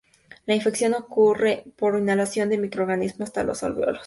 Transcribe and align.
La 0.47 0.55
infección 0.55 0.95
ocurre 0.95 1.63
por 1.77 1.95
inhalación 1.95 2.49
del 2.49 2.61
microorganismo 2.61 3.23
hasta 3.23 3.43
los 3.43 3.61
alveolos. 3.61 3.99